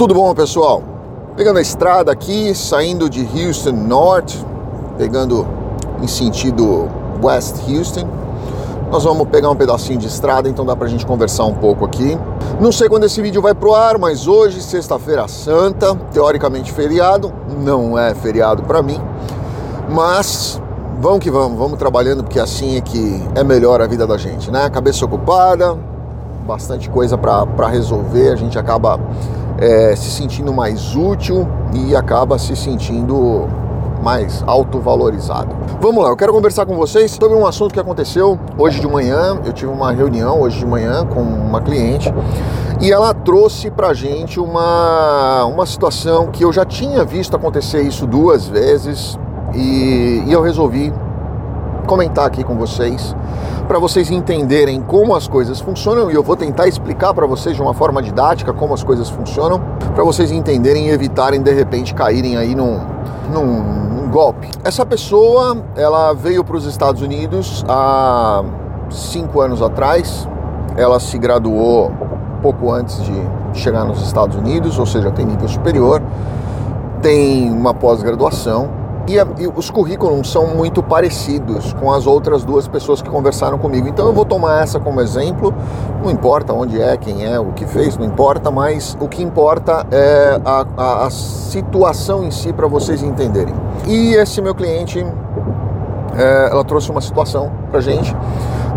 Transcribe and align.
Tudo 0.00 0.14
bom, 0.14 0.34
pessoal? 0.34 0.82
Pegando 1.36 1.58
a 1.58 1.60
estrada 1.60 2.10
aqui, 2.10 2.54
saindo 2.54 3.10
de 3.10 3.20
Houston 3.20 3.72
North, 3.72 4.32
pegando 4.96 5.46
em 6.00 6.06
sentido 6.06 6.88
West 7.22 7.56
Houston. 7.68 8.08
Nós 8.90 9.04
vamos 9.04 9.28
pegar 9.28 9.50
um 9.50 9.54
pedacinho 9.54 9.98
de 9.98 10.06
estrada, 10.06 10.48
então 10.48 10.64
dá 10.64 10.74
pra 10.74 10.88
gente 10.88 11.04
conversar 11.04 11.44
um 11.44 11.52
pouco 11.52 11.84
aqui. 11.84 12.18
Não 12.58 12.72
sei 12.72 12.88
quando 12.88 13.04
esse 13.04 13.20
vídeo 13.20 13.42
vai 13.42 13.54
pro 13.54 13.74
ar, 13.74 13.98
mas 13.98 14.26
hoje, 14.26 14.62
sexta-feira 14.62 15.28
santa, 15.28 15.94
teoricamente 16.10 16.72
feriado, 16.72 17.30
não 17.58 17.98
é 17.98 18.14
feriado 18.14 18.62
para 18.62 18.80
mim, 18.80 18.98
mas 19.90 20.58
vamos 20.98 21.18
que 21.18 21.30
vamos, 21.30 21.58
vamos 21.58 21.78
trabalhando 21.78 22.24
porque 22.24 22.40
assim 22.40 22.78
é 22.78 22.80
que 22.80 23.22
é 23.34 23.44
melhor 23.44 23.82
a 23.82 23.86
vida 23.86 24.06
da 24.06 24.16
gente, 24.16 24.50
né? 24.50 24.70
Cabeça 24.70 25.04
ocupada, 25.04 25.76
bastante 26.46 26.88
coisa 26.88 27.18
para 27.18 27.68
resolver, 27.68 28.30
a 28.32 28.36
gente 28.36 28.58
acaba 28.58 28.98
é, 29.60 29.94
se 29.94 30.10
sentindo 30.10 30.52
mais 30.52 30.96
útil 30.96 31.46
e 31.74 31.94
acaba 31.94 32.38
se 32.38 32.56
sentindo 32.56 33.46
mais 34.02 34.42
autovalorizado. 34.46 35.54
Vamos 35.80 36.02
lá, 36.02 36.10
eu 36.10 36.16
quero 36.16 36.32
conversar 36.32 36.64
com 36.64 36.74
vocês 36.74 37.10
sobre 37.10 37.36
um 37.36 37.46
assunto 37.46 37.72
que 37.74 37.80
aconteceu 37.80 38.38
hoje 38.56 38.80
de 38.80 38.88
manhã. 38.88 39.38
Eu 39.44 39.52
tive 39.52 39.70
uma 39.70 39.92
reunião 39.92 40.40
hoje 40.40 40.58
de 40.58 40.66
manhã 40.66 41.06
com 41.06 41.20
uma 41.20 41.60
cliente 41.60 42.12
e 42.80 42.90
ela 42.90 43.12
trouxe 43.12 43.70
pra 43.70 43.92
gente 43.92 44.40
uma, 44.40 45.44
uma 45.44 45.66
situação 45.66 46.28
que 46.28 46.44
eu 46.44 46.52
já 46.52 46.64
tinha 46.64 47.04
visto 47.04 47.36
acontecer 47.36 47.82
isso 47.82 48.06
duas 48.06 48.48
vezes 48.48 49.18
e, 49.54 50.24
e 50.26 50.32
eu 50.32 50.40
resolvi 50.40 50.92
comentar 51.90 52.24
aqui 52.24 52.44
com 52.44 52.54
vocês 52.54 53.16
para 53.66 53.80
vocês 53.80 54.12
entenderem 54.12 54.80
como 54.80 55.12
as 55.12 55.26
coisas 55.26 55.58
funcionam 55.60 56.08
e 56.08 56.14
eu 56.14 56.22
vou 56.22 56.36
tentar 56.36 56.68
explicar 56.68 57.12
para 57.12 57.26
vocês 57.26 57.56
de 57.56 57.60
uma 57.60 57.74
forma 57.74 58.00
didática 58.00 58.52
como 58.52 58.72
as 58.72 58.84
coisas 58.84 59.10
funcionam, 59.10 59.60
para 59.92 60.04
vocês 60.04 60.30
entenderem 60.30 60.86
e 60.86 60.90
evitarem 60.90 61.42
de 61.42 61.52
repente 61.52 61.92
caírem 61.92 62.36
aí 62.36 62.54
num, 62.54 62.78
num, 63.32 63.62
num 64.02 64.08
golpe. 64.08 64.48
Essa 64.62 64.86
pessoa, 64.86 65.56
ela 65.74 66.12
veio 66.12 66.44
para 66.44 66.56
os 66.56 66.64
Estados 66.64 67.02
Unidos 67.02 67.64
há 67.68 68.44
cinco 68.88 69.40
anos 69.40 69.60
atrás, 69.60 70.28
ela 70.76 71.00
se 71.00 71.18
graduou 71.18 71.90
pouco 72.40 72.72
antes 72.72 73.02
de 73.02 73.12
chegar 73.52 73.84
nos 73.84 74.00
Estados 74.00 74.36
Unidos, 74.36 74.78
ou 74.78 74.86
seja, 74.86 75.10
tem 75.10 75.26
nível 75.26 75.48
superior, 75.48 76.00
tem 77.02 77.50
uma 77.50 77.74
pós-graduação 77.74 78.79
e, 79.10 79.18
a, 79.18 79.26
e, 79.38 79.46
os 79.46 79.70
currículos 79.70 80.30
são 80.30 80.46
muito 80.46 80.82
parecidos 80.82 81.72
com 81.74 81.92
as 81.92 82.06
outras 82.06 82.44
duas 82.44 82.68
pessoas 82.68 83.02
que 83.02 83.10
conversaram 83.10 83.58
comigo. 83.58 83.88
Então 83.88 84.06
eu 84.06 84.12
vou 84.12 84.24
tomar 84.24 84.62
essa 84.62 84.78
como 84.78 85.00
exemplo. 85.00 85.52
Não 86.02 86.10
importa 86.10 86.52
onde 86.52 86.80
é, 86.80 86.96
quem 86.96 87.24
é, 87.24 87.38
o 87.38 87.52
que 87.52 87.66
fez, 87.66 87.96
não 87.96 88.06
importa, 88.06 88.50
mas 88.50 88.96
o 89.00 89.08
que 89.08 89.22
importa 89.22 89.86
é 89.90 90.40
a, 90.44 90.66
a, 90.76 91.06
a 91.06 91.10
situação 91.10 92.24
em 92.24 92.30
si 92.30 92.52
para 92.52 92.68
vocês 92.68 93.02
entenderem. 93.02 93.54
E 93.86 94.14
esse 94.14 94.40
meu 94.40 94.54
cliente, 94.54 95.04
é, 96.16 96.48
ela 96.50 96.64
trouxe 96.64 96.90
uma 96.90 97.00
situação 97.00 97.50
para 97.70 97.80
gente 97.80 98.14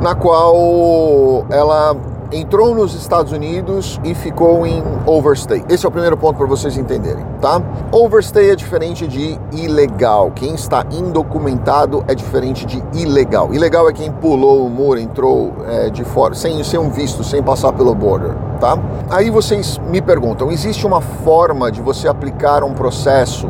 na 0.01 0.15
qual 0.15 1.45
ela 1.49 1.95
entrou 2.33 2.73
nos 2.73 2.95
Estados 2.95 3.31
Unidos 3.31 3.99
e 4.03 4.15
ficou 4.15 4.65
em 4.65 4.83
overstay. 5.05 5.63
Esse 5.69 5.85
é 5.85 5.89
o 5.89 5.91
primeiro 5.91 6.17
ponto 6.17 6.37
para 6.37 6.47
vocês 6.47 6.75
entenderem, 6.77 7.23
tá? 7.39 7.61
Overstay 7.91 8.49
é 8.49 8.55
diferente 8.55 9.07
de 9.07 9.39
ilegal. 9.51 10.31
Quem 10.31 10.55
está 10.55 10.85
indocumentado 10.91 12.03
é 12.07 12.15
diferente 12.15 12.65
de 12.65 12.81
ilegal. 12.93 13.53
Ilegal 13.53 13.87
é 13.89 13.93
quem 13.93 14.11
pulou 14.11 14.65
o 14.65 14.69
muro, 14.69 14.99
entrou 14.99 15.53
é, 15.67 15.89
de 15.89 16.03
fora, 16.03 16.33
sem 16.33 16.63
ser 16.63 16.79
um 16.79 16.89
visto, 16.89 17.23
sem 17.23 17.41
passar 17.43 17.71
pelo 17.73 17.93
border, 17.93 18.33
tá? 18.59 18.77
Aí 19.09 19.29
vocês 19.29 19.79
me 19.89 20.01
perguntam, 20.01 20.51
existe 20.51 20.87
uma 20.87 21.01
forma 21.01 21.71
de 21.71 21.81
você 21.81 22.07
aplicar 22.07 22.63
um 22.63 22.73
processo 22.73 23.47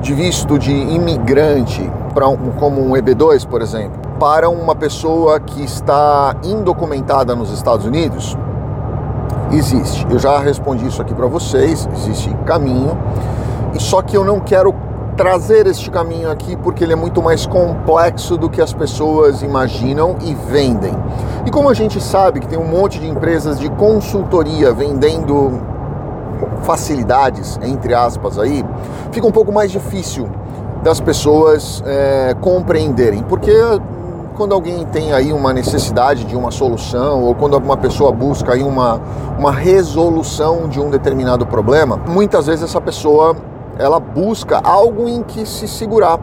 de 0.00 0.14
visto 0.14 0.58
de 0.58 0.72
imigrante 0.72 1.90
para 2.14 2.28
um, 2.28 2.52
como 2.52 2.80
um 2.80 2.92
EB2, 2.92 3.46
por 3.46 3.60
exemplo, 3.60 4.05
para 4.18 4.48
uma 4.48 4.74
pessoa 4.74 5.38
que 5.38 5.62
está 5.62 6.36
indocumentada 6.42 7.34
nos 7.34 7.50
Estados 7.50 7.86
Unidos? 7.86 8.36
Existe. 9.52 10.06
Eu 10.10 10.18
já 10.18 10.38
respondi 10.38 10.86
isso 10.86 11.00
aqui 11.00 11.14
para 11.14 11.26
vocês. 11.26 11.88
Existe 11.92 12.34
caminho. 12.44 12.96
E 13.74 13.80
só 13.80 14.02
que 14.02 14.16
eu 14.16 14.24
não 14.24 14.40
quero 14.40 14.74
trazer 15.16 15.66
este 15.66 15.90
caminho 15.90 16.30
aqui 16.30 16.56
porque 16.56 16.84
ele 16.84 16.92
é 16.92 16.96
muito 16.96 17.22
mais 17.22 17.46
complexo 17.46 18.36
do 18.36 18.50
que 18.50 18.60
as 18.60 18.72
pessoas 18.72 19.42
imaginam 19.42 20.16
e 20.22 20.34
vendem. 20.34 20.94
E 21.46 21.50
como 21.50 21.68
a 21.68 21.74
gente 21.74 22.00
sabe 22.00 22.40
que 22.40 22.48
tem 22.48 22.58
um 22.58 22.66
monte 22.66 22.98
de 22.98 23.08
empresas 23.08 23.58
de 23.58 23.68
consultoria 23.70 24.72
vendendo 24.72 25.60
facilidades, 26.62 27.58
entre 27.62 27.94
aspas, 27.94 28.38
aí, 28.38 28.64
fica 29.10 29.26
um 29.26 29.32
pouco 29.32 29.52
mais 29.52 29.70
difícil 29.70 30.28
das 30.82 31.00
pessoas 31.00 31.82
é, 31.86 32.34
compreenderem, 32.40 33.22
porque 33.22 33.52
quando 34.36 34.52
alguém 34.52 34.84
tem 34.86 35.12
aí 35.12 35.32
uma 35.32 35.52
necessidade 35.52 36.24
de 36.24 36.36
uma 36.36 36.50
solução 36.50 37.24
ou 37.24 37.34
quando 37.34 37.56
uma 37.56 37.76
pessoa 37.76 38.12
busca 38.12 38.52
aí 38.52 38.62
uma, 38.62 39.00
uma 39.38 39.50
resolução 39.50 40.68
de 40.68 40.78
um 40.78 40.90
determinado 40.90 41.46
problema, 41.46 41.96
muitas 42.06 42.46
vezes 42.46 42.64
essa 42.64 42.80
pessoa 42.80 43.34
ela 43.78 43.98
busca 43.98 44.60
algo 44.62 45.08
em 45.08 45.22
que 45.22 45.46
se 45.46 45.66
segurar. 45.66 46.20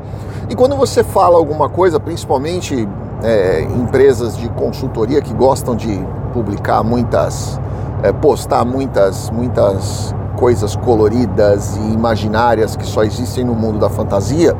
E 0.49 0.55
quando 0.55 0.75
você 0.75 1.03
fala 1.03 1.37
alguma 1.37 1.69
coisa, 1.69 1.99
principalmente 1.99 2.87
é, 3.23 3.61
empresas 3.61 4.37
de 4.37 4.47
consultoria 4.49 5.21
que 5.21 5.33
gostam 5.33 5.75
de 5.75 5.99
publicar 6.33 6.83
muitas, 6.83 7.59
é, 8.03 8.11
postar 8.11 8.63
muitas, 8.63 9.29
muitas 9.31 10.13
coisas 10.37 10.75
coloridas 10.75 11.75
e 11.77 11.93
imaginárias 11.93 12.75
que 12.75 12.85
só 12.85 13.03
existem 13.03 13.43
no 13.43 13.55
mundo 13.55 13.79
da 13.79 13.89
fantasia, 13.89 14.55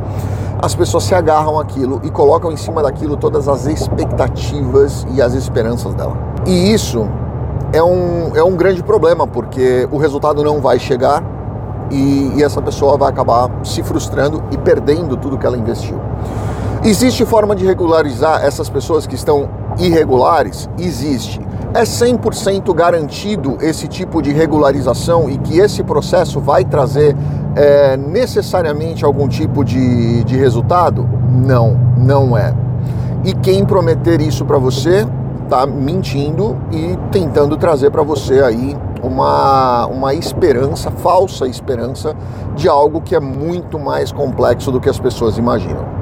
as 0.63 0.73
pessoas 0.73 1.03
se 1.03 1.13
agarram 1.13 1.59
àquilo 1.59 1.99
e 2.05 2.09
colocam 2.09 2.49
em 2.49 2.55
cima 2.55 2.81
daquilo 2.81 3.17
todas 3.17 3.49
as 3.49 3.65
expectativas 3.65 5.05
e 5.11 5.21
as 5.21 5.33
esperanças 5.33 5.93
dela. 5.93 6.15
E 6.45 6.71
isso 6.71 7.05
é 7.73 7.83
um, 7.83 8.31
é 8.33 8.41
um 8.41 8.55
grande 8.55 8.81
problema, 8.81 9.27
porque 9.27 9.85
o 9.91 9.97
resultado 9.97 10.41
não 10.41 10.61
vai 10.61 10.79
chegar 10.79 11.21
e, 11.91 12.31
e 12.37 12.41
essa 12.41 12.61
pessoa 12.61 12.97
vai 12.97 13.09
acabar 13.09 13.51
se 13.61 13.83
frustrando 13.83 14.41
e 14.51 14.57
perdendo 14.57 15.17
tudo 15.17 15.37
que 15.37 15.45
ela 15.45 15.57
investiu. 15.57 15.99
Existe 16.81 17.25
forma 17.25 17.53
de 17.57 17.65
regularizar 17.65 18.41
essas 18.41 18.69
pessoas 18.69 19.05
que 19.05 19.15
estão 19.15 19.49
irregulares? 19.77 20.69
Existe. 20.79 21.41
É 21.73 21.81
100% 21.81 22.73
garantido 22.73 23.57
esse 23.59 23.85
tipo 23.89 24.21
de 24.21 24.31
regularização 24.31 25.29
e 25.29 25.37
que 25.39 25.57
esse 25.57 25.83
processo 25.83 26.39
vai 26.39 26.63
trazer 26.63 27.17
é, 27.55 27.97
necessariamente 27.97 29.05
algum 29.05 29.27
tipo 29.27 29.63
de, 29.63 30.23
de 30.23 30.35
resultado? 30.37 31.07
Não, 31.29 31.77
não 31.97 32.37
é. 32.37 32.53
E 33.23 33.33
quem 33.33 33.65
prometer 33.65 34.21
isso 34.21 34.43
para 34.45 34.57
você 34.57 35.07
está 35.43 35.65
mentindo 35.65 36.57
e 36.71 36.97
tentando 37.11 37.55
trazer 37.57 37.91
para 37.91 38.03
você 38.03 38.41
aí 38.41 38.75
uma, 39.03 39.85
uma 39.87 40.13
esperança, 40.13 40.89
falsa 40.89 41.45
esperança, 41.47 42.15
de 42.55 42.67
algo 42.67 43.01
que 43.01 43.15
é 43.15 43.19
muito 43.19 43.77
mais 43.77 44.11
complexo 44.11 44.71
do 44.71 44.79
que 44.79 44.89
as 44.89 44.99
pessoas 44.99 45.37
imaginam. 45.37 45.92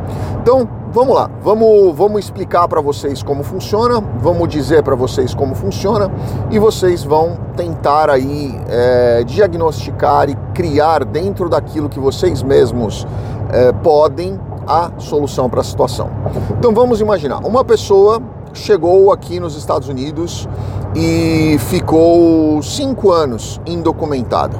Então, 0.41 0.68
vamos 0.91 1.13
lá, 1.13 1.29
vamos, 1.44 1.96
vamos 1.96 2.25
explicar 2.25 2.68
para 2.68 2.81
vocês 2.81 3.22
como 3.22 3.44
funciona, 3.44 4.02
vamos 4.19 4.50
dizer 4.50 4.81
para 4.81 4.96
vocês 4.96 5.35
como 5.35 5.53
funciona 5.53 6.12
e 6.50 6.57
vocês 6.57 7.03
vão 7.03 7.38
tentar 7.56 8.09
aí 8.09 8.59
é, 8.68 9.24
diagnosticar 9.24 10.31
e 10.31 10.35
criar 10.56 11.06
dentro 11.06 11.47
daquilo 11.47 11.88
que 11.88 12.00
vocês 12.00 12.41
mesmos 12.41 13.06
é, 13.52 13.72
podem 13.72 14.40
a 14.68 14.90
solução 14.97 15.47
para 15.47 15.62
a 15.62 15.63
situação. 15.63 16.09
Então 16.58 16.73
vamos 16.73 17.00
imaginar, 17.02 17.46
uma 17.46 17.63
pessoa 17.63 18.19
chegou 18.52 19.12
aqui 19.12 19.40
nos 19.40 19.56
Estados 19.56 19.90
Unidos 19.90 20.50
e 20.96 21.56
ficou 21.59 22.63
cinco 22.63 23.12
anos 23.12 23.62
indocumentada. 23.68 24.58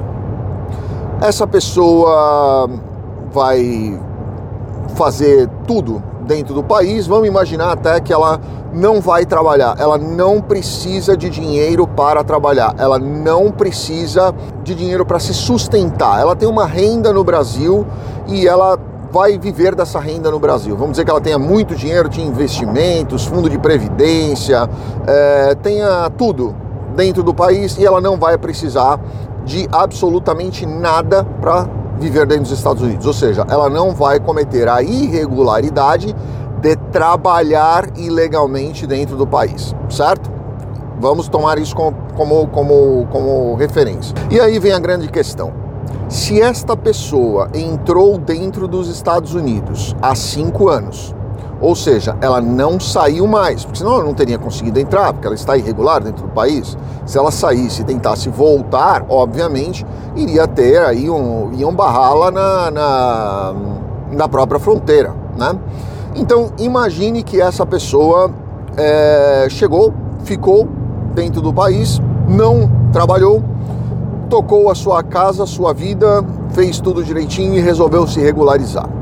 Essa 1.20 1.44
pessoa 1.44 2.70
vai 3.32 3.98
fazer 4.92 5.48
tudo 5.66 6.02
dentro 6.26 6.54
do 6.54 6.62
país, 6.62 7.06
vamos 7.06 7.26
imaginar 7.26 7.72
até 7.72 8.00
que 8.00 8.12
ela 8.12 8.40
não 8.72 9.00
vai 9.00 9.26
trabalhar, 9.26 9.76
ela 9.78 9.98
não 9.98 10.40
precisa 10.40 11.16
de 11.16 11.28
dinheiro 11.28 11.86
para 11.86 12.24
trabalhar, 12.24 12.74
ela 12.78 12.98
não 12.98 13.50
precisa 13.50 14.34
de 14.62 14.74
dinheiro 14.74 15.04
para 15.04 15.18
se 15.18 15.34
sustentar. 15.34 16.20
Ela 16.20 16.34
tem 16.34 16.48
uma 16.48 16.66
renda 16.66 17.12
no 17.12 17.22
Brasil 17.22 17.86
e 18.26 18.46
ela 18.46 18.78
vai 19.10 19.38
viver 19.38 19.74
dessa 19.74 20.00
renda 20.00 20.30
no 20.30 20.38
Brasil. 20.38 20.74
Vamos 20.74 20.92
dizer 20.92 21.04
que 21.04 21.10
ela 21.10 21.20
tenha 21.20 21.38
muito 21.38 21.74
dinheiro, 21.74 22.08
tinha 22.08 22.26
investimentos, 22.26 23.26
fundo 23.26 23.50
de 23.50 23.58
previdência, 23.58 24.68
é, 25.06 25.54
tenha 25.56 26.10
tudo 26.16 26.54
dentro 26.96 27.22
do 27.22 27.34
país 27.34 27.76
e 27.76 27.84
ela 27.84 28.00
não 28.00 28.16
vai 28.16 28.38
precisar 28.38 28.98
de 29.44 29.68
absolutamente 29.70 30.64
nada 30.64 31.24
para 31.40 31.66
viver 32.02 32.26
dentro 32.26 32.44
dos 32.44 32.52
Estados 32.52 32.82
Unidos. 32.82 33.06
Ou 33.06 33.12
seja, 33.12 33.46
ela 33.48 33.70
não 33.70 33.92
vai 33.92 34.18
cometer 34.18 34.68
a 34.68 34.82
irregularidade 34.82 36.14
de 36.60 36.76
trabalhar 36.90 37.88
ilegalmente 37.96 38.86
dentro 38.86 39.16
do 39.16 39.26
país, 39.26 39.74
certo? 39.88 40.30
Vamos 41.00 41.28
tomar 41.28 41.58
isso 41.58 41.74
como, 41.74 41.96
como, 42.14 42.46
como, 42.48 43.06
como 43.10 43.54
referência. 43.54 44.14
E 44.30 44.38
aí 44.38 44.58
vem 44.58 44.72
a 44.72 44.78
grande 44.78 45.08
questão. 45.08 45.52
Se 46.08 46.40
esta 46.40 46.76
pessoa 46.76 47.48
entrou 47.54 48.18
dentro 48.18 48.68
dos 48.68 48.88
Estados 48.88 49.34
Unidos 49.34 49.96
há 50.00 50.14
cinco 50.14 50.68
anos, 50.68 51.14
ou 51.62 51.76
seja, 51.76 52.16
ela 52.20 52.40
não 52.40 52.80
saiu 52.80 53.24
mais, 53.28 53.64
porque 53.64 53.78
senão 53.78 53.94
ela 53.94 54.02
não 54.02 54.12
teria 54.12 54.36
conseguido 54.36 54.80
entrar, 54.80 55.12
porque 55.12 55.28
ela 55.28 55.36
está 55.36 55.56
irregular 55.56 56.02
dentro 56.02 56.24
do 56.26 56.32
país. 56.32 56.76
Se 57.06 57.16
ela 57.16 57.30
saísse 57.30 57.82
e 57.82 57.84
tentasse 57.84 58.28
voltar, 58.28 59.06
obviamente, 59.08 59.86
iria 60.16 60.48
ter 60.48 60.82
aí 60.82 61.08
um. 61.08 61.52
iam 61.52 61.72
barrá-la 61.72 62.32
na, 62.32 62.70
na, 62.72 63.54
na, 64.10 64.28
própria 64.28 64.58
fronteira. 64.58 65.14
Né? 65.38 65.56
Então 66.16 66.50
imagine 66.58 67.22
que 67.22 67.40
essa 67.40 67.64
pessoa 67.64 68.28
é, 68.76 69.46
chegou, 69.48 69.94
ficou 70.24 70.66
dentro 71.14 71.40
do 71.40 71.52
país, 71.52 72.00
não 72.28 72.68
trabalhou, 72.92 73.40
tocou 74.28 74.68
a 74.68 74.74
sua 74.74 75.00
casa, 75.04 75.44
a 75.44 75.46
sua 75.46 75.72
vida, 75.72 76.24
fez 76.50 76.80
tudo 76.80 77.04
direitinho 77.04 77.54
e 77.54 77.60
resolveu 77.60 78.04
se 78.04 78.18
regularizar. 78.18 79.01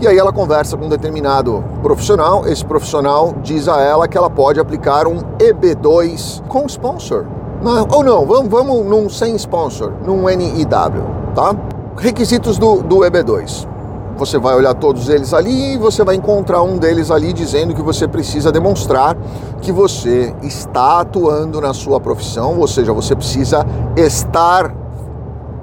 E 0.00 0.08
aí 0.08 0.16
ela 0.16 0.32
conversa 0.32 0.78
com 0.78 0.86
um 0.86 0.88
determinado 0.88 1.62
profissional, 1.82 2.46
esse 2.46 2.64
profissional 2.64 3.34
diz 3.42 3.68
a 3.68 3.82
ela 3.82 4.08
que 4.08 4.16
ela 4.16 4.30
pode 4.30 4.58
aplicar 4.58 5.06
um 5.06 5.18
EB2 5.38 6.42
com 6.48 6.64
sponsor. 6.64 7.26
Não, 7.62 7.86
ou 7.92 8.02
não, 8.02 8.24
vamos, 8.24 8.48
vamos 8.50 8.86
num 8.86 9.10
sem 9.10 9.36
sponsor, 9.36 9.92
num 10.06 10.26
NIW, 10.26 11.04
tá? 11.34 11.54
Requisitos 11.98 12.56
do, 12.56 12.82
do 12.82 13.00
EB2. 13.00 13.68
Você 14.16 14.38
vai 14.38 14.56
olhar 14.56 14.72
todos 14.72 15.10
eles 15.10 15.34
ali 15.34 15.74
e 15.74 15.76
você 15.76 16.02
vai 16.02 16.14
encontrar 16.14 16.62
um 16.62 16.78
deles 16.78 17.10
ali 17.10 17.34
dizendo 17.34 17.74
que 17.74 17.82
você 17.82 18.08
precisa 18.08 18.50
demonstrar 18.50 19.18
que 19.60 19.70
você 19.70 20.34
está 20.42 21.00
atuando 21.00 21.60
na 21.60 21.74
sua 21.74 22.00
profissão, 22.00 22.58
ou 22.58 22.66
seja, 22.66 22.94
você 22.94 23.14
precisa 23.14 23.66
estar 23.94 24.74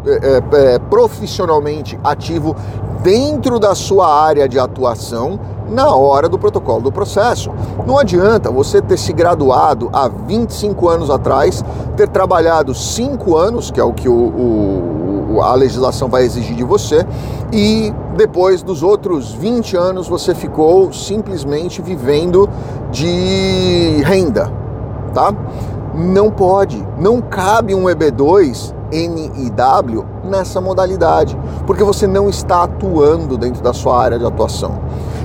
é, 0.05 0.75
é, 0.75 0.79
profissionalmente 0.79 1.99
ativo 2.03 2.55
dentro 3.01 3.59
da 3.59 3.75
sua 3.75 4.07
área 4.07 4.47
de 4.47 4.59
atuação 4.59 5.39
na 5.69 5.93
hora 5.93 6.29
do 6.29 6.39
protocolo 6.39 6.81
do 6.81 6.91
processo. 6.91 7.51
Não 7.85 7.97
adianta 7.97 8.49
você 8.49 8.81
ter 8.81 8.97
se 8.97 9.11
graduado 9.11 9.89
há 9.91 10.07
25 10.07 10.87
anos 10.87 11.09
atrás, 11.09 11.63
ter 11.95 12.07
trabalhado 12.07 12.73
5 12.73 13.35
anos, 13.35 13.69
que 13.69 13.79
é 13.79 13.83
o 13.83 13.93
que 13.93 14.07
o, 14.07 14.13
o, 14.13 15.41
a 15.41 15.53
legislação 15.53 16.07
vai 16.07 16.23
exigir 16.23 16.55
de 16.55 16.63
você, 16.63 17.05
e 17.51 17.93
depois 18.15 18.61
dos 18.61 18.83
outros 18.83 19.31
20 19.33 19.75
anos 19.75 20.07
você 20.07 20.33
ficou 20.33 20.91
simplesmente 20.91 21.81
vivendo 21.81 22.49
de 22.91 24.01
renda, 24.03 24.51
tá? 25.13 25.33
Não 25.93 26.29
pode, 26.29 26.85
não 26.99 27.21
cabe 27.21 27.73
um 27.73 27.85
EB2 27.85 28.76
NIW 28.91 30.05
nessa 30.23 30.61
modalidade, 30.61 31.37
porque 31.65 31.83
você 31.83 32.07
não 32.07 32.29
está 32.29 32.63
atuando 32.63 33.37
dentro 33.37 33.61
da 33.61 33.73
sua 33.73 34.01
área 34.01 34.19
de 34.19 34.25
atuação. 34.25 34.79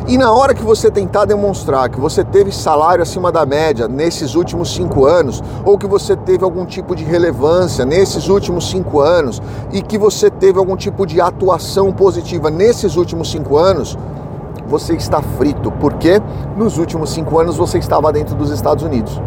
E 0.06 0.18
na 0.18 0.32
hora 0.32 0.52
que 0.52 0.64
você 0.64 0.90
tentar 0.90 1.26
demonstrar 1.26 1.88
que 1.88 2.00
você 2.00 2.24
teve 2.24 2.50
salário 2.50 3.02
acima 3.02 3.30
da 3.30 3.46
média 3.46 3.86
nesses 3.86 4.34
últimos 4.34 4.74
cinco 4.74 5.04
anos, 5.04 5.42
ou 5.64 5.78
que 5.78 5.86
você 5.86 6.16
teve 6.16 6.42
algum 6.42 6.66
tipo 6.66 6.96
de 6.96 7.04
relevância 7.04 7.84
nesses 7.84 8.28
últimos 8.28 8.68
cinco 8.68 8.98
anos, 9.00 9.40
e 9.72 9.80
que 9.80 9.96
você 9.96 10.28
teve 10.28 10.58
algum 10.58 10.76
tipo 10.76 11.06
de 11.06 11.20
atuação 11.20 11.92
positiva 11.92 12.50
nesses 12.50 12.96
últimos 12.96 13.30
cinco 13.30 13.56
anos, 13.56 13.96
você 14.66 14.94
está 14.94 15.22
frito, 15.22 15.70
porque 15.72 16.20
nos 16.56 16.78
últimos 16.78 17.10
cinco 17.10 17.38
anos 17.38 17.56
você 17.56 17.78
estava 17.78 18.12
dentro 18.12 18.34
dos 18.34 18.50
Estados 18.50 18.82
Unidos. 18.82 19.20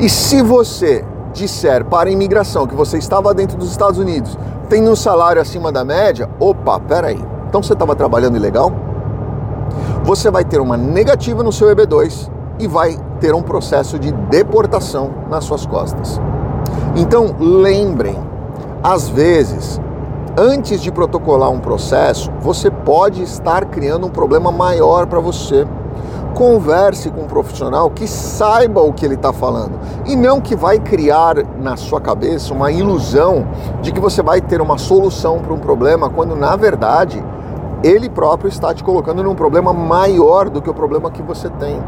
E 0.00 0.08
se 0.08 0.42
você 0.42 1.04
disser 1.32 1.84
para 1.84 2.08
a 2.08 2.12
imigração 2.12 2.66
que 2.66 2.74
você 2.74 2.98
estava 2.98 3.32
dentro 3.34 3.56
dos 3.56 3.70
Estados 3.70 3.98
Unidos, 3.98 4.38
tendo 4.68 4.90
um 4.90 4.96
salário 4.96 5.40
acima 5.40 5.72
da 5.72 5.84
média, 5.84 6.28
opa, 6.38 6.78
peraí, 6.80 7.22
então 7.48 7.62
você 7.62 7.72
estava 7.72 7.94
trabalhando 7.94 8.36
ilegal? 8.36 8.72
Você 10.04 10.30
vai 10.30 10.44
ter 10.44 10.60
uma 10.60 10.76
negativa 10.76 11.42
no 11.42 11.52
seu 11.52 11.68
EB2 11.74 12.30
e 12.58 12.66
vai 12.66 12.96
ter 13.20 13.34
um 13.34 13.42
processo 13.42 13.98
de 13.98 14.12
deportação 14.12 15.10
nas 15.30 15.44
suas 15.44 15.66
costas. 15.66 16.20
Então 16.96 17.36
lembrem, 17.38 18.18
às 18.82 19.08
vezes, 19.08 19.80
antes 20.36 20.80
de 20.80 20.90
protocolar 20.90 21.50
um 21.50 21.60
processo, 21.60 22.30
você 22.40 22.70
pode 22.70 23.22
estar 23.22 23.66
criando 23.66 24.06
um 24.06 24.10
problema 24.10 24.50
maior 24.50 25.06
para 25.06 25.20
você 25.20 25.66
converse 26.34 27.10
com 27.10 27.22
um 27.22 27.26
profissional 27.26 27.90
que 27.90 28.06
saiba 28.06 28.80
o 28.80 28.92
que 28.92 29.04
ele 29.04 29.14
está 29.14 29.32
falando 29.32 29.78
e 30.06 30.14
não 30.14 30.40
que 30.40 30.54
vai 30.54 30.78
criar 30.78 31.36
na 31.60 31.76
sua 31.76 32.00
cabeça 32.00 32.54
uma 32.54 32.70
ilusão 32.70 33.46
de 33.82 33.92
que 33.92 34.00
você 34.00 34.22
vai 34.22 34.40
ter 34.40 34.60
uma 34.60 34.78
solução 34.78 35.40
para 35.40 35.52
um 35.52 35.58
problema 35.58 36.08
quando 36.10 36.36
na 36.36 36.56
verdade 36.56 37.22
ele 37.82 38.08
próprio 38.08 38.48
está 38.48 38.74
te 38.74 38.82
colocando 38.82 39.22
num 39.22 39.34
problema 39.34 39.72
maior 39.72 40.50
do 40.50 40.60
que 40.60 40.68
o 40.68 40.74
problema 40.74 41.10
que 41.10 41.22
você 41.22 41.48
tem. 41.48 41.80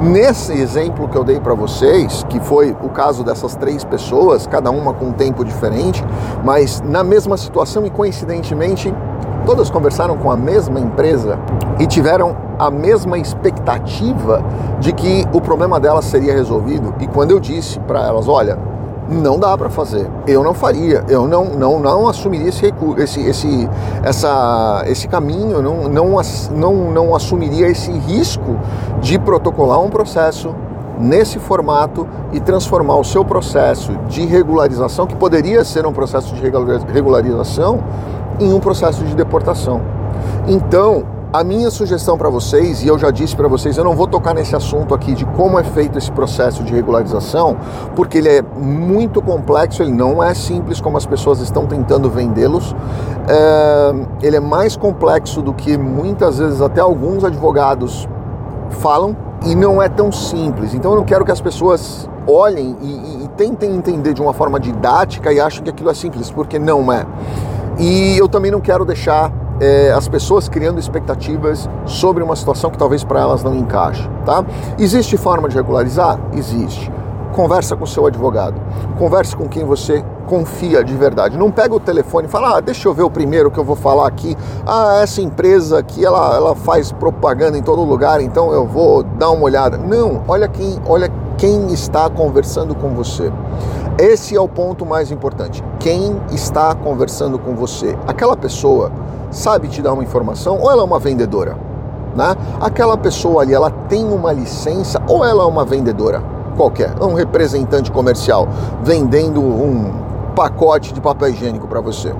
Nesse 0.00 0.52
exemplo 0.52 1.08
que 1.08 1.16
eu 1.16 1.24
dei 1.24 1.40
para 1.40 1.54
vocês, 1.54 2.24
que 2.28 2.38
foi 2.38 2.76
o 2.82 2.88
caso 2.88 3.24
dessas 3.24 3.56
três 3.56 3.82
pessoas, 3.82 4.46
cada 4.46 4.70
uma 4.70 4.92
com 4.92 5.06
um 5.06 5.12
tempo 5.12 5.44
diferente, 5.44 6.04
mas 6.44 6.80
na 6.82 7.02
mesma 7.02 7.36
situação 7.36 7.84
e 7.84 7.90
coincidentemente 7.90 8.94
todas 9.44 9.70
conversaram 9.70 10.16
com 10.16 10.30
a 10.30 10.36
mesma 10.36 10.80
empresa 10.80 11.38
e 11.78 11.86
tiveram 11.86 12.36
a 12.58 12.70
mesma 12.70 13.18
expectativa 13.18 14.42
de 14.80 14.92
que 14.92 15.26
o 15.32 15.40
problema 15.40 15.78
delas 15.80 16.04
seria 16.04 16.32
resolvido. 16.32 16.94
E 17.00 17.06
quando 17.06 17.30
eu 17.30 17.40
disse 17.40 17.78
para 17.80 18.06
elas, 18.06 18.28
olha, 18.28 18.58
não 19.08 19.38
dá 19.38 19.56
para 19.56 19.68
fazer, 19.68 20.08
eu 20.26 20.42
não 20.42 20.54
faria, 20.54 21.04
eu 21.08 21.28
não 21.28 21.44
não, 21.44 21.78
não 21.78 22.08
assumiria 22.08 22.48
esse, 22.48 22.72
esse, 22.96 23.20
esse, 23.20 23.70
essa, 24.02 24.82
esse 24.86 25.06
caminho, 25.08 25.60
não, 25.60 25.88
não, 25.88 26.16
não, 26.52 26.74
não 26.90 27.14
assumiria 27.14 27.68
esse 27.68 27.92
risco 27.92 28.58
de 29.00 29.18
protocolar 29.18 29.80
um 29.80 29.90
processo 29.90 30.54
nesse 30.98 31.38
formato 31.38 32.06
e 32.32 32.40
transformar 32.40 32.96
o 32.96 33.04
seu 33.04 33.24
processo 33.24 33.92
de 34.08 34.24
regularização, 34.24 35.06
que 35.06 35.16
poderia 35.16 35.64
ser 35.64 35.86
um 35.86 35.92
processo 35.92 36.34
de 36.34 36.40
regularização, 36.40 37.82
em 38.40 38.52
um 38.52 38.60
processo 38.60 39.04
de 39.04 39.14
deportação. 39.14 39.80
Então, 40.46 41.04
a 41.34 41.42
minha 41.42 41.68
sugestão 41.68 42.16
para 42.16 42.28
vocês, 42.28 42.84
e 42.84 42.86
eu 42.86 42.96
já 42.96 43.10
disse 43.10 43.34
para 43.34 43.48
vocês, 43.48 43.76
eu 43.76 43.82
não 43.82 43.96
vou 43.96 44.06
tocar 44.06 44.32
nesse 44.32 44.54
assunto 44.54 44.94
aqui 44.94 45.14
de 45.14 45.24
como 45.24 45.58
é 45.58 45.64
feito 45.64 45.98
esse 45.98 46.12
processo 46.12 46.62
de 46.62 46.72
regularização, 46.72 47.56
porque 47.96 48.18
ele 48.18 48.28
é 48.28 48.40
muito 48.40 49.20
complexo, 49.20 49.82
ele 49.82 49.90
não 49.90 50.22
é 50.22 50.32
simples 50.32 50.80
como 50.80 50.96
as 50.96 51.04
pessoas 51.04 51.40
estão 51.40 51.66
tentando 51.66 52.08
vendê-los. 52.08 52.72
É, 53.26 54.26
ele 54.26 54.36
é 54.36 54.40
mais 54.40 54.76
complexo 54.76 55.42
do 55.42 55.52
que 55.52 55.76
muitas 55.76 56.38
vezes 56.38 56.60
até 56.60 56.80
alguns 56.80 57.24
advogados 57.24 58.08
falam 58.70 59.16
e 59.44 59.56
não 59.56 59.82
é 59.82 59.88
tão 59.88 60.12
simples. 60.12 60.72
Então 60.72 60.92
eu 60.92 60.98
não 60.98 61.04
quero 61.04 61.24
que 61.24 61.32
as 61.32 61.40
pessoas 61.40 62.08
olhem 62.28 62.76
e, 62.80 62.86
e, 62.86 63.24
e 63.24 63.28
tentem 63.36 63.74
entender 63.74 64.14
de 64.14 64.22
uma 64.22 64.32
forma 64.32 64.60
didática 64.60 65.32
e 65.32 65.40
achem 65.40 65.64
que 65.64 65.70
aquilo 65.70 65.90
é 65.90 65.94
simples, 65.94 66.30
porque 66.30 66.60
não 66.60 66.92
é. 66.92 67.04
E 67.78 68.16
eu 68.16 68.28
também 68.28 68.50
não 68.50 68.60
quero 68.60 68.84
deixar 68.84 69.32
é, 69.60 69.92
as 69.92 70.08
pessoas 70.08 70.48
criando 70.48 70.78
expectativas 70.78 71.68
sobre 71.86 72.22
uma 72.22 72.36
situação 72.36 72.70
que 72.70 72.78
talvez 72.78 73.04
para 73.04 73.20
elas 73.20 73.42
não 73.42 73.54
encaixe, 73.54 74.08
tá? 74.24 74.44
Existe 74.78 75.16
forma 75.16 75.48
de 75.48 75.56
regularizar? 75.56 76.18
Existe. 76.32 76.92
Conversa 77.32 77.74
com 77.74 77.84
seu 77.84 78.06
advogado. 78.06 78.60
Converse 78.96 79.34
com 79.34 79.48
quem 79.48 79.64
você 79.64 80.04
confia 80.26 80.84
de 80.84 80.94
verdade. 80.94 81.36
Não 81.36 81.50
pega 81.50 81.74
o 81.74 81.80
telefone 81.80 82.28
e 82.28 82.30
fala, 82.30 82.56
ah, 82.56 82.60
deixa 82.60 82.88
eu 82.88 82.94
ver 82.94 83.02
o 83.02 83.10
primeiro 83.10 83.50
que 83.50 83.58
eu 83.58 83.64
vou 83.64 83.74
falar 83.74 84.06
aqui. 84.06 84.36
Ah, 84.64 85.00
essa 85.02 85.20
empresa 85.20 85.80
aqui, 85.80 86.04
ela, 86.04 86.36
ela 86.36 86.54
faz 86.54 86.92
propaganda 86.92 87.58
em 87.58 87.62
todo 87.62 87.82
lugar, 87.82 88.20
então 88.20 88.52
eu 88.52 88.64
vou 88.64 89.02
dar 89.02 89.30
uma 89.30 89.44
olhada. 89.44 89.76
Não, 89.76 90.22
olha 90.28 90.46
quem, 90.46 90.78
olha 90.86 91.10
quem 91.36 91.72
está 91.72 92.08
conversando 92.08 92.74
com 92.74 92.90
você. 92.90 93.32
Esse 93.98 94.34
é 94.34 94.40
o 94.40 94.48
ponto 94.48 94.84
mais 94.84 95.12
importante. 95.12 95.62
Quem 95.78 96.20
está 96.32 96.74
conversando 96.74 97.38
com 97.38 97.54
você? 97.54 97.96
Aquela 98.08 98.36
pessoa 98.36 98.90
sabe 99.30 99.68
te 99.68 99.80
dar 99.80 99.92
uma 99.92 100.02
informação 100.02 100.58
ou 100.58 100.68
ela 100.68 100.82
é 100.82 100.84
uma 100.84 100.98
vendedora? 100.98 101.56
Né? 102.16 102.36
Aquela 102.60 102.96
pessoa 102.96 103.42
ali, 103.42 103.54
ela 103.54 103.70
tem 103.70 104.04
uma 104.04 104.32
licença 104.32 105.00
ou 105.06 105.24
ela 105.24 105.44
é 105.44 105.46
uma 105.46 105.64
vendedora 105.64 106.20
qualquer? 106.56 106.92
É 107.00 107.04
um 107.04 107.14
representante 107.14 107.92
comercial 107.92 108.48
vendendo 108.82 109.40
um 109.40 109.92
pacote 110.34 110.92
de 110.92 111.00
papel 111.00 111.28
higiênico 111.28 111.68
para 111.68 111.80
você. 111.80 112.12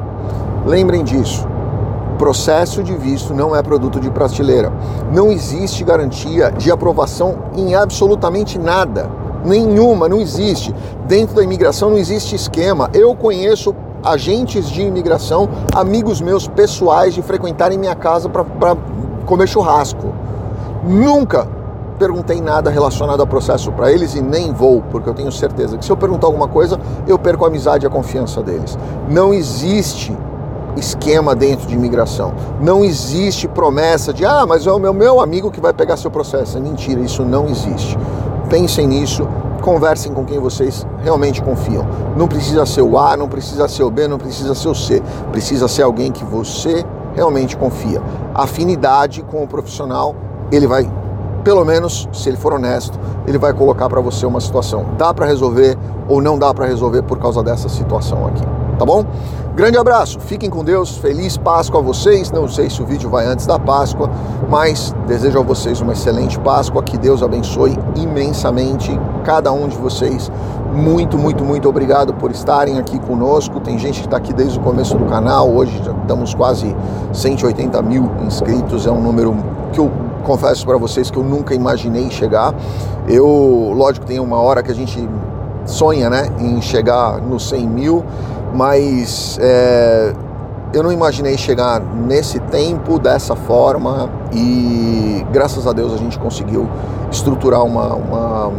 Lembrem 0.65 1.03
disso. 1.03 1.45
Processo 2.19 2.85
de 2.85 2.95
visto 2.95 3.35
não 3.35 3.55
é 3.55 3.61
produto 3.61 3.99
de 3.99 4.13
prateleira. 4.13 4.73
Não 5.13 5.33
existe 5.33 5.83
garantia 5.83 6.53
de 6.53 6.71
aprovação 6.71 7.35
em 7.57 7.75
absolutamente 7.75 8.61
nada 8.61 9.24
nenhuma, 9.45 10.09
não 10.09 10.21
existe. 10.21 10.75
Dentro 11.07 11.37
da 11.37 11.43
imigração 11.43 11.91
não 11.91 11.99
existe 11.99 12.35
esquema. 12.35 12.91
Eu 12.93 13.15
conheço 13.15 13.75
agentes 14.03 14.69
de 14.69 14.83
imigração, 14.83 15.49
amigos 15.75 16.21
meus 16.21 16.47
pessoais 16.47 17.15
de 17.15 17.23
frequentarem 17.23 17.79
minha 17.79 17.95
casa 17.95 18.29
para 18.29 18.77
comer 19.25 19.49
churrasco. 19.49 20.13
Nunca 20.83 21.49
perguntei 21.99 22.41
nada 22.41 22.71
relacionado 22.71 23.21
ao 23.21 23.27
processo 23.27 23.71
para 23.73 23.91
eles 23.91 24.15
e 24.15 24.21
nem 24.21 24.53
vou, 24.53 24.83
porque 24.91 25.09
eu 25.09 25.15
tenho 25.15 25.31
certeza 25.33 25.79
que 25.79 25.85
se 25.85 25.91
eu 25.91 25.97
perguntar 25.97 26.27
alguma 26.27 26.49
coisa, 26.49 26.79
eu 27.07 27.19
perco 27.19 27.45
a 27.45 27.49
amizade 27.49 27.87
e 27.87 27.87
a 27.87 27.91
confiança 27.91 28.43
deles. 28.43 28.77
Não 29.09 29.33
existe 29.33 30.15
esquema 30.77 31.35
dentro 31.35 31.67
de 31.67 31.75
imigração. 31.75 32.35
Não 32.61 32.85
existe 32.85 33.47
promessa 33.47 34.13
de, 34.13 34.25
ah, 34.25 34.45
mas 34.47 34.67
é 34.67 34.73
o 34.73 34.79
meu, 34.79 34.93
meu 34.93 35.21
amigo 35.21 35.51
que 35.51 35.61
vai 35.61 35.73
pegar 35.73 35.97
seu 35.97 36.11
processo. 36.11 36.59
É 36.59 36.61
mentira, 36.61 37.01
isso 37.01 37.25
não 37.25 37.47
existe. 37.47 37.97
Pensem 38.55 38.87
nisso, 38.87 39.27
conversem 39.63 40.15
com 40.15 40.25
quem 40.25 40.39
vocês 40.39 40.87
realmente 41.03 41.43
confiam. 41.43 41.85
Não 42.17 42.29
precisa 42.29 42.65
ser 42.65 42.83
o 42.83 42.97
A, 42.97 43.17
não 43.17 43.29
precisa 43.29 43.67
ser 43.67 43.83
o 43.83 43.91
B, 43.91 44.07
não 44.07 44.17
precisa 44.17 44.55
ser 44.55 44.69
o 44.69 44.75
C. 44.77 45.03
Precisa 45.33 45.67
ser 45.67 45.83
alguém 45.83 46.13
que 46.13 46.25
você 46.25 46.87
realmente 47.17 47.57
confia. 47.57 48.01
Afinidade 48.33 49.25
com 49.25 49.43
o 49.43 49.49
profissional, 49.49 50.15
ele 50.53 50.69
vai, 50.69 50.89
pelo 51.43 51.65
menos, 51.65 52.09
se 52.13 52.29
ele 52.29 52.37
for 52.37 52.53
honesto, 52.53 52.97
ele 53.27 53.39
vai 53.39 53.53
colocar 53.53 53.89
para 53.89 54.01
você 54.01 54.25
uma 54.25 54.41
situação. 54.41 54.87
Dá 54.97 55.13
para 55.13 55.27
resolver 55.27 55.77
ou 56.09 56.23
não 56.23 56.39
dá 56.39 56.55
para 56.55 56.67
resolver 56.67 57.03
por 57.03 57.19
causa 57.19 57.43
dessa 57.43 57.69
situação 57.69 58.25
aqui, 58.29 58.45
tá 58.79 58.87
bom? 58.87 59.05
Grande 59.55 59.79
abraço, 59.79 60.19
fiquem 60.19 60.51
com 60.51 60.65
Deus, 60.65 60.97
feliz 60.97 61.37
Páscoa 61.37 61.79
a 61.79 61.83
vocês. 61.83 62.29
Não 62.33 62.49
sei 62.49 62.69
se 62.69 62.83
o 62.83 62.87
vídeo 62.87 63.09
vai 63.09 63.25
antes 63.25 63.47
da 63.47 63.57
Páscoa, 63.57 64.11
mas 64.51 64.93
desejo 65.07 65.39
a 65.39 65.43
vocês 65.43 65.81
uma 65.81 65.93
excelente 65.93 66.37
Páscoa. 66.41 66.83
Que 66.83 66.99
Deus 66.99 67.23
abençoe 67.23 67.79
imensamente 67.95 68.91
cada 69.23 69.53
um 69.53 69.69
de 69.69 69.77
vocês. 69.77 70.29
Muito, 70.73 71.17
muito, 71.17 71.45
muito 71.45 71.69
obrigado 71.69 72.13
por 72.15 72.33
estarem 72.33 72.81
aqui 72.81 72.99
conosco. 72.99 73.61
Tem 73.61 73.79
gente 73.79 74.01
que 74.01 74.07
está 74.09 74.17
aqui 74.17 74.33
desde 74.33 74.59
o 74.59 74.61
começo 74.61 74.99
do 74.99 75.05
canal. 75.05 75.49
Hoje 75.49 75.81
já 75.85 75.93
estamos 75.93 76.35
quase 76.35 76.75
180 77.13 77.81
mil 77.83 78.11
inscritos. 78.27 78.89
É 78.89 78.91
um 78.91 79.01
número 79.01 79.37
que 79.73 79.79
eu 79.79 79.89
confesso 80.25 80.67
para 80.67 80.77
vocês 80.79 81.13
que 81.13 81.17
eu 81.17 81.23
nunca 81.23 81.55
imaginei 81.55 82.11
chegar. 82.11 82.53
Eu, 83.07 83.73
lógico, 83.73 84.05
tem 84.05 84.19
uma 84.19 84.39
hora 84.39 84.65
que 84.65 84.73
a 84.73 84.75
gente 84.75 85.09
sonha, 85.65 86.11
né, 86.11 86.29
em 86.41 86.61
chegar 86.61 87.21
nos 87.23 87.49
100 87.49 87.69
mil 87.69 88.05
mas 88.55 89.37
é, 89.41 90.15
eu 90.73 90.83
não 90.83 90.93
imaginei 90.93 91.37
chegar 91.37 91.81
nesse 91.81 92.39
tempo 92.39 92.99
dessa 92.99 93.35
forma 93.35 94.09
e 94.33 95.27
graças 95.33 95.67
a 95.67 95.73
Deus 95.73 95.93
a 95.93 95.97
gente 95.97 96.19
conseguiu 96.19 96.69
estruturar 97.11 97.65
uma, 97.65 97.95
uma, 97.95 98.53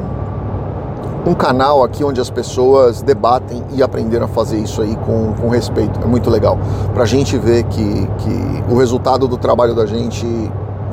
um 1.26 1.34
canal 1.34 1.84
aqui 1.84 2.04
onde 2.04 2.20
as 2.20 2.30
pessoas 2.30 3.02
debatem 3.02 3.64
e 3.74 3.82
aprenderam 3.82 4.26
a 4.26 4.28
fazer 4.28 4.58
isso 4.58 4.82
aí 4.82 4.96
com, 5.06 5.34
com 5.34 5.50
respeito. 5.50 6.00
É 6.04 6.06
muito 6.06 6.30
legal 6.30 6.58
para 6.94 7.04
a 7.04 7.08
gente 7.08 7.38
ver 7.38 7.64
que, 7.64 8.08
que 8.18 8.64
o 8.70 8.78
resultado 8.78 9.28
do 9.28 9.38
trabalho 9.38 9.74
da 9.74 9.86
gente 9.86 10.26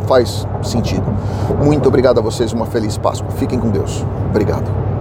faz 0.07 0.47
sentido. 0.63 1.05
Muito 1.63 1.89
obrigado 1.89 2.19
a 2.19 2.23
vocês, 2.23 2.53
uma 2.53 2.67
feliz 2.67 2.97
Páscoa. 2.99 3.31
Fiquem 3.33 3.59
com 3.59 3.71
Deus. 3.71 4.05
Obrigado. 4.31 4.92